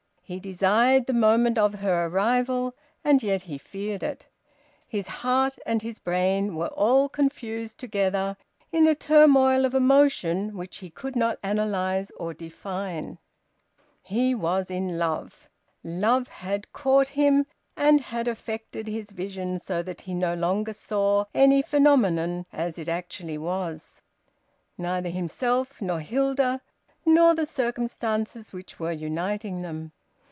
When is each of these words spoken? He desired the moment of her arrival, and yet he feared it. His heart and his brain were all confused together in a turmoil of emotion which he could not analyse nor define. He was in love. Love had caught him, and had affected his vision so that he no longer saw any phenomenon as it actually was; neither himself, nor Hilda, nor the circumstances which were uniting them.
He 0.23 0.39
desired 0.39 1.07
the 1.07 1.13
moment 1.13 1.57
of 1.57 1.73
her 1.79 2.05
arrival, 2.07 2.73
and 3.03 3.21
yet 3.21 3.41
he 3.41 3.57
feared 3.57 4.01
it. 4.01 4.27
His 4.87 5.09
heart 5.09 5.57
and 5.65 5.81
his 5.81 5.99
brain 5.99 6.55
were 6.55 6.69
all 6.69 7.09
confused 7.09 7.79
together 7.79 8.37
in 8.71 8.87
a 8.87 8.95
turmoil 8.95 9.65
of 9.65 9.73
emotion 9.73 10.55
which 10.55 10.77
he 10.77 10.89
could 10.89 11.17
not 11.17 11.37
analyse 11.43 12.13
nor 12.17 12.33
define. 12.33 13.17
He 14.01 14.33
was 14.33 14.71
in 14.71 14.97
love. 14.97 15.49
Love 15.83 16.29
had 16.29 16.71
caught 16.71 17.09
him, 17.09 17.45
and 17.75 17.99
had 17.99 18.29
affected 18.29 18.87
his 18.87 19.11
vision 19.11 19.59
so 19.59 19.83
that 19.83 19.99
he 19.99 20.13
no 20.13 20.33
longer 20.33 20.71
saw 20.71 21.25
any 21.33 21.61
phenomenon 21.61 22.45
as 22.53 22.79
it 22.79 22.87
actually 22.87 23.37
was; 23.37 24.01
neither 24.77 25.09
himself, 25.09 25.81
nor 25.81 25.99
Hilda, 25.99 26.61
nor 27.05 27.35
the 27.35 27.45
circumstances 27.45 28.53
which 28.53 28.79
were 28.79 28.93
uniting 28.93 29.61
them. 29.61 29.91